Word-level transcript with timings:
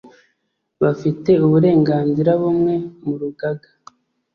bafite 0.81 1.31
uburenganzira 1.45 2.31
bumwe 2.41 2.73
mu 3.03 3.13
Rugaga 3.21 3.69